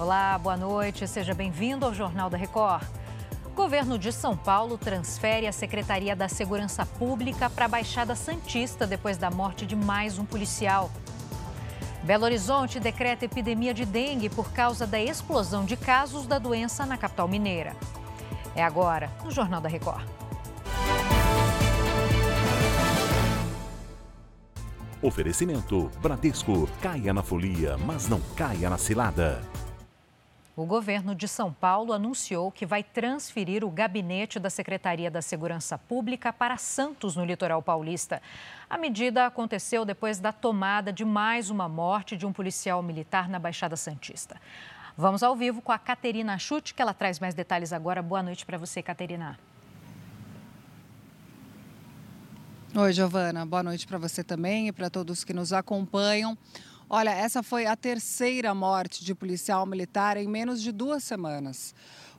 [0.00, 1.06] Olá, boa noite.
[1.06, 2.82] Seja bem-vindo ao Jornal da Record.
[3.44, 8.86] O governo de São Paulo transfere a Secretaria da Segurança Pública para a Baixada Santista
[8.86, 10.90] depois da morte de mais um policial.
[12.02, 16.96] Belo Horizonte decreta epidemia de dengue por causa da explosão de casos da doença na
[16.96, 17.76] capital mineira.
[18.56, 20.08] É agora, no Jornal da Record.
[25.02, 26.66] Oferecimento Bradesco.
[26.80, 29.42] Caia na folia, mas não caia na cilada.
[30.56, 35.78] O governo de São Paulo anunciou que vai transferir o gabinete da Secretaria da Segurança
[35.78, 38.20] Pública para Santos, no litoral paulista.
[38.68, 43.38] A medida aconteceu depois da tomada de mais uma morte de um policial militar na
[43.38, 44.40] Baixada Santista.
[44.96, 48.02] Vamos ao vivo com a Caterina Chute, que ela traz mais detalhes agora.
[48.02, 49.38] Boa noite para você, Caterina.
[52.74, 53.46] Oi, Giovana.
[53.46, 56.36] Boa noite para você também e para todos que nos acompanham.
[56.92, 61.72] Olha, essa foi a terceira morte de policial militar em menos de duas semanas.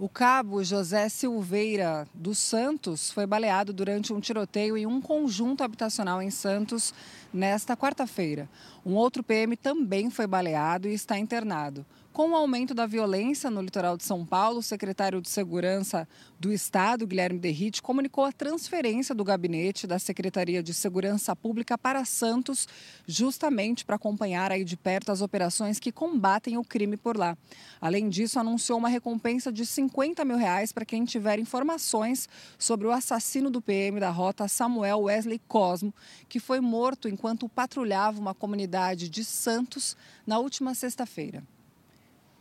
[0.00, 6.22] O cabo José Silveira dos Santos foi baleado durante um tiroteio em um conjunto habitacional
[6.22, 6.94] em Santos
[7.34, 8.48] nesta quarta-feira.
[8.86, 11.84] Um outro PM também foi baleado e está internado.
[12.18, 16.08] Com o aumento da violência no litoral de São Paulo, o secretário de Segurança
[16.40, 22.04] do Estado, Guilherme Derrite, comunicou a transferência do gabinete da Secretaria de Segurança Pública para
[22.04, 22.66] Santos,
[23.06, 27.38] justamente para acompanhar aí de perto as operações que combatem o crime por lá.
[27.80, 29.87] Além disso, anunciou uma recompensa de 50
[30.24, 35.40] mil reais para quem tiver informações sobre o assassino do PM da rota Samuel Wesley
[35.48, 35.94] Cosmo,
[36.28, 41.42] que foi morto enquanto patrulhava uma comunidade de Santos na última sexta-feira.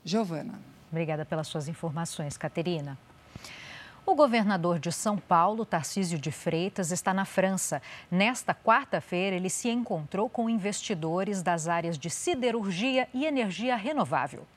[0.04, 0.60] Giovana.
[0.90, 2.98] Obrigada pelas suas informações, Caterina.
[4.06, 7.82] O governador de São Paulo, Tarcísio de Freitas, está na França.
[8.10, 14.48] Nesta quarta-feira, ele se encontrou com investidores das áreas de siderurgia e energia renovável.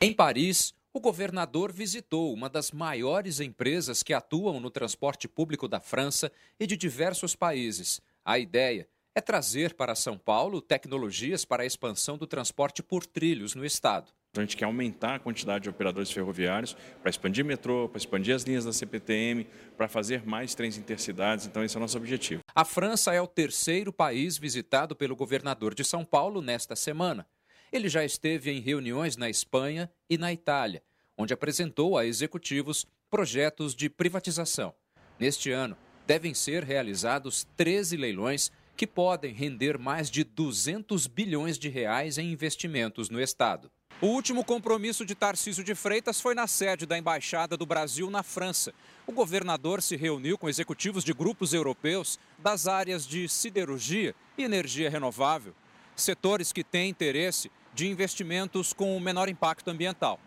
[0.00, 5.80] Em Paris, o governador visitou uma das maiores empresas que atuam no transporte público da
[5.80, 8.00] França e de diversos países.
[8.24, 13.54] A ideia é trazer para São Paulo tecnologias para a expansão do transporte por trilhos
[13.54, 14.12] no estado.
[14.36, 18.44] A gente quer aumentar a quantidade de operadores ferroviários para expandir metrô, para expandir as
[18.44, 19.46] linhas da CPTM,
[19.76, 21.46] para fazer mais trens intercidades.
[21.46, 22.40] Então, esse é o nosso objetivo.
[22.54, 27.26] A França é o terceiro país visitado pelo governador de São Paulo nesta semana.
[27.72, 30.82] Ele já esteve em reuniões na Espanha e na Itália,
[31.16, 34.74] onde apresentou a executivos projetos de privatização.
[35.18, 35.76] Neste ano,
[36.06, 42.32] devem ser realizados 13 leilões que podem render mais de 200 bilhões de reais em
[42.32, 43.70] investimentos no estado.
[44.00, 48.22] O último compromisso de Tarcísio de Freitas foi na sede da Embaixada do Brasil na
[48.22, 48.72] França.
[49.06, 54.88] O governador se reuniu com executivos de grupos europeus das áreas de siderurgia e energia
[54.88, 55.54] renovável,
[55.94, 57.50] setores que têm interesse
[57.80, 60.20] de investimentos com menor impacto ambiental.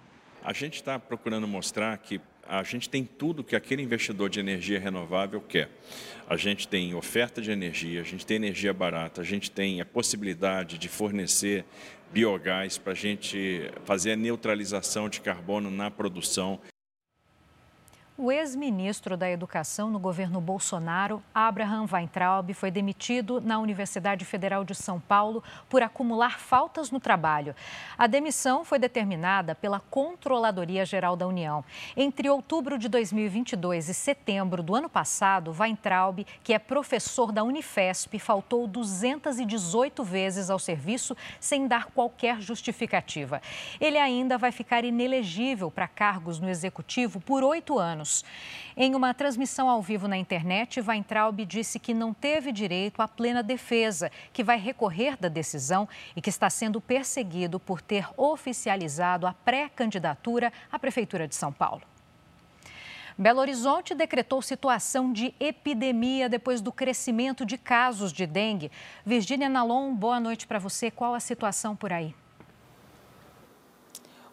[0.44, 4.80] A gente está procurando mostrar que a gente tem tudo que aquele investidor de energia
[4.80, 5.70] renovável quer.
[6.28, 9.86] A gente tem oferta de energia, a gente tem energia barata, a gente tem a
[9.86, 11.64] possibilidade de fornecer
[12.12, 16.60] biogás para a gente fazer a neutralização de carbono na produção.
[18.16, 24.76] O ex-ministro da Educação no governo Bolsonaro, Abraham Weintraub, foi demitido na Universidade Federal de
[24.76, 27.56] São Paulo por acumular faltas no trabalho.
[27.98, 31.66] A demissão foi determinada pela Controladoria Geral da União.
[31.98, 38.20] Entre outubro de 2022 e setembro do ano passado, Weintraub, que é professor da Unifesp,
[38.20, 43.42] faltou 218 vezes ao serviço sem dar qualquer justificativa.
[43.82, 48.26] Ele ainda vai ficar inelegível para cargos no executivo por oito anos anos.
[48.76, 53.42] Em uma transmissão ao vivo na internet, Weintraub disse que não teve direito à plena
[53.42, 59.34] defesa, que vai recorrer da decisão e que está sendo perseguido por ter oficializado a
[59.34, 61.82] pré-candidatura à Prefeitura de São Paulo.
[63.16, 68.72] Belo Horizonte decretou situação de epidemia depois do crescimento de casos de dengue.
[69.06, 70.90] Virgínia Nalon, boa noite para você.
[70.90, 72.16] Qual a situação por aí?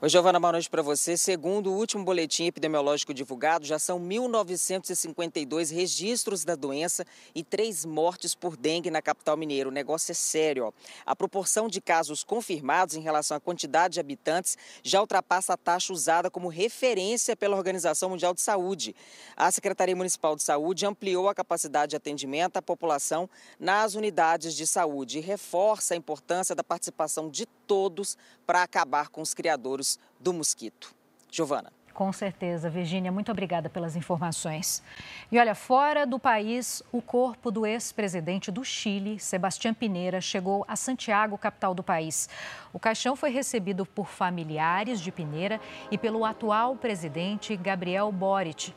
[0.03, 1.15] Oi, Giovana, boa noite para você.
[1.15, 7.05] Segundo o último boletim epidemiológico divulgado, já são 1.952 registros da doença
[7.35, 9.69] e três mortes por dengue na capital mineira.
[9.69, 10.65] O negócio é sério.
[10.65, 10.73] Ó.
[11.05, 15.93] A proporção de casos confirmados em relação à quantidade de habitantes já ultrapassa a taxa
[15.93, 18.97] usada como referência pela Organização Mundial de Saúde.
[19.37, 24.67] A Secretaria Municipal de Saúde ampliou a capacidade de atendimento à população nas unidades de
[24.67, 28.17] saúde e reforça a importância da participação de todos
[28.47, 30.95] para acabar com os criadores do mosquito.
[31.31, 31.73] Giovana.
[32.01, 34.83] Com certeza, Virgínia, muito obrigada pelas informações.
[35.31, 40.77] E olha, fora do país, o corpo do ex-presidente do Chile, Sebastião Pineira, chegou a
[40.77, 42.29] Santiago, capital do país.
[42.73, 45.61] O caixão foi recebido por familiares de Pineira
[45.91, 48.73] e pelo atual presidente Gabriel Boric.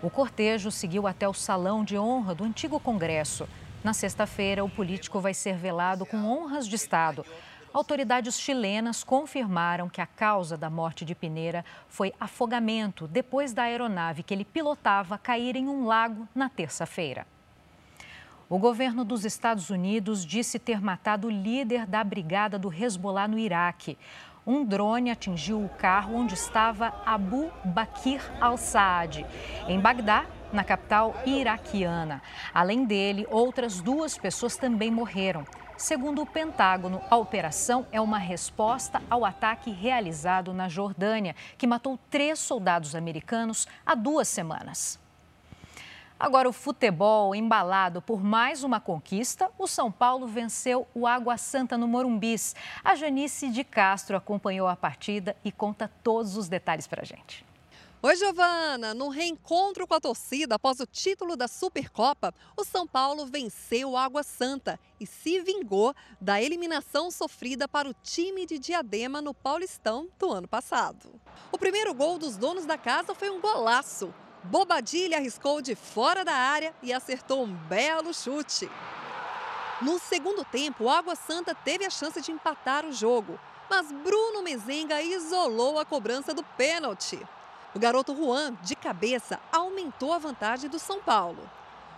[0.00, 3.48] O cortejo seguiu até o salão de honra do antigo Congresso.
[3.82, 7.24] Na sexta-feira, o político vai ser velado com honras de Estado.
[7.72, 14.22] Autoridades chilenas confirmaram que a causa da morte de Pineira foi afogamento depois da aeronave
[14.22, 17.26] que ele pilotava cair em um lago na terça-feira.
[18.48, 23.38] O governo dos Estados Unidos disse ter matado o líder da brigada do Hezbollah no
[23.38, 23.98] Iraque.
[24.46, 29.26] Um drone atingiu o carro onde estava Abu Bakr al-Saad,
[29.68, 32.22] em Bagdá, na capital iraquiana.
[32.54, 35.44] Além dele, outras duas pessoas também morreram.
[35.78, 41.96] Segundo o Pentágono, a operação é uma resposta ao ataque realizado na Jordânia, que matou
[42.10, 44.98] três soldados americanos há duas semanas.
[46.18, 51.78] Agora, o futebol embalado por mais uma conquista, o São Paulo venceu o Água Santa
[51.78, 52.56] no Morumbis.
[52.82, 57.47] A Janice de Castro acompanhou a partida e conta todos os detalhes para a gente.
[58.00, 58.94] Oi, Giovana!
[58.94, 63.96] No reencontro com a torcida após o título da Supercopa, o São Paulo venceu o
[63.96, 70.08] Água Santa e se vingou da eliminação sofrida para o time de Diadema no Paulistão
[70.16, 71.20] do ano passado.
[71.50, 74.14] O primeiro gol dos donos da casa foi um golaço.
[74.44, 78.70] Bobadilha arriscou de fora da área e acertou um belo chute.
[79.82, 84.40] No segundo tempo, o Água Santa teve a chance de empatar o jogo, mas Bruno
[84.40, 87.18] Mezenga isolou a cobrança do pênalti.
[87.74, 91.48] O garoto Juan, de cabeça, aumentou a vantagem do São Paulo.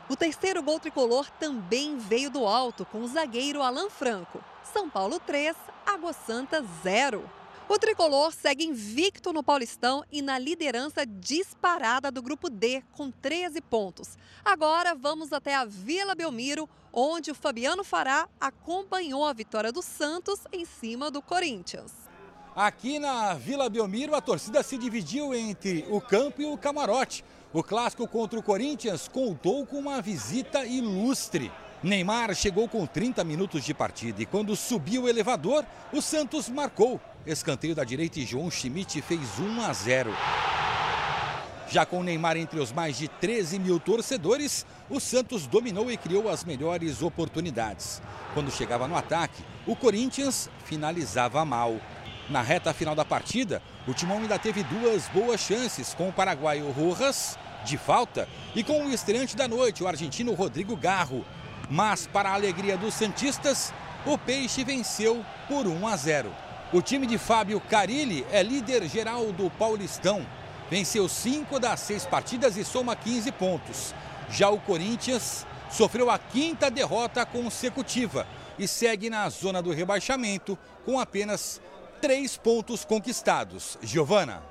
[0.09, 4.43] O terceiro gol tricolor também veio do alto, com o zagueiro Alan Franco.
[4.65, 5.57] São Paulo 3,
[5.87, 7.23] Água Santa 0.
[7.69, 13.61] O tricolor segue invicto no Paulistão e na liderança disparada do grupo D, com 13
[13.61, 14.19] pontos.
[14.45, 20.41] Agora vamos até a Vila Belmiro, onde o Fabiano Fará acompanhou a vitória do Santos
[20.53, 22.10] em cima do Corinthians.
[22.55, 27.25] Aqui na Vila Belmiro, a torcida se dividiu entre o campo e o camarote.
[27.53, 31.51] O clássico contra o Corinthians contou com uma visita ilustre.
[31.81, 37.01] Neymar chegou com 30 minutos de partida e quando subiu o elevador, o Santos marcou.
[37.25, 40.15] Escanteio da direita e João Schmidt fez 1 a 0.
[41.69, 46.29] Já com Neymar entre os mais de 13 mil torcedores, o Santos dominou e criou
[46.29, 48.03] as melhores oportunidades.
[48.35, 51.81] Quando chegava no ataque, o Corinthians finalizava mal.
[52.31, 56.71] Na reta final da partida, o Timão ainda teve duas boas chances com o paraguaio
[56.71, 61.25] Rojas, de falta, e com o estreante da noite, o argentino Rodrigo Garro.
[61.69, 63.75] Mas, para a alegria dos Santistas,
[64.07, 66.33] o Peixe venceu por 1 a 0.
[66.73, 70.25] O time de Fábio Carilli é líder geral do Paulistão.
[70.71, 73.93] Venceu cinco das seis partidas e soma 15 pontos.
[74.31, 78.25] Já o Corinthians sofreu a quinta derrota consecutiva
[78.57, 81.61] e segue na zona do rebaixamento com apenas
[82.01, 83.79] três pontos conquistados.
[83.83, 84.43] Giovana.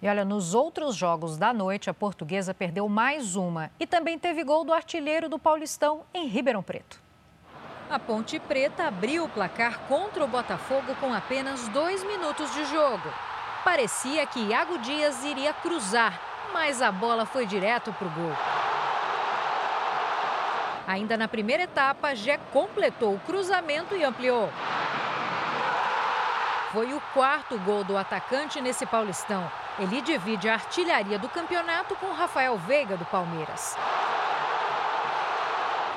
[0.00, 4.42] E olha, nos outros jogos da noite, a portuguesa perdeu mais uma e também teve
[4.42, 7.00] gol do artilheiro do Paulistão em Ribeirão Preto.
[7.88, 13.12] A Ponte Preta abriu o placar contra o Botafogo com apenas dois minutos de jogo.
[13.64, 16.20] Parecia que Iago Dias iria cruzar,
[16.52, 18.32] mas a bola foi direto para o gol.
[20.86, 24.48] Ainda na primeira etapa, Jé completou o cruzamento e ampliou.
[26.72, 29.50] Foi o quarto gol do atacante nesse Paulistão.
[29.78, 33.76] Ele divide a artilharia do campeonato com Rafael Veiga, do Palmeiras.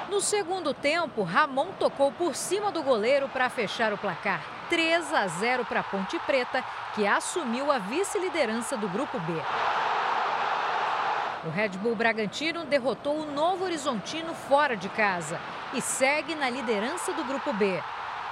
[0.09, 4.41] No segundo tempo, Ramon tocou por cima do goleiro para fechar o placar.
[4.69, 6.61] 3 a 0 para Ponte Preta,
[6.93, 9.33] que assumiu a vice-liderança do Grupo B.
[11.45, 15.39] O Red Bull Bragantino derrotou o Novo Horizontino fora de casa
[15.73, 17.81] e segue na liderança do Grupo B.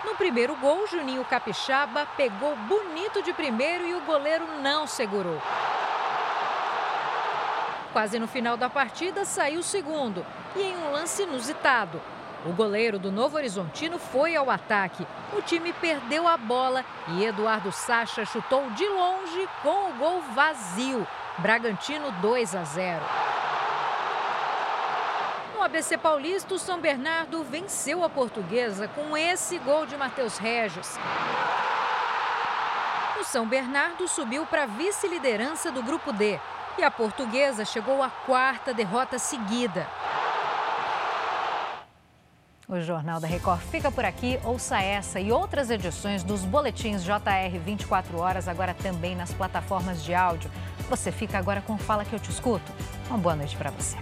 [0.03, 5.41] No primeiro gol, Juninho Capixaba pegou bonito de primeiro e o goleiro não segurou.
[7.93, 12.01] Quase no final da partida, saiu o segundo e em um lance inusitado.
[12.45, 15.07] O goleiro do Novo Horizontino foi ao ataque.
[15.31, 21.07] O time perdeu a bola e Eduardo Sacha chutou de longe com o gol vazio.
[21.37, 23.01] Bragantino 2 a 0.
[25.63, 30.99] ABC Paulista, o São Bernardo venceu a portuguesa com esse gol de Matheus Regis.
[33.19, 36.37] O São Bernardo subiu para a vice-liderança do Grupo D
[36.77, 39.87] e a portuguesa chegou à quarta derrota seguida.
[42.67, 44.39] O Jornal da Record fica por aqui.
[44.43, 50.13] Ouça essa e outras edições dos boletins JR 24 horas, agora também nas plataformas de
[50.13, 50.51] áudio.
[50.89, 52.71] Você fica agora com Fala que eu te escuto.
[53.09, 53.97] Uma boa noite para você.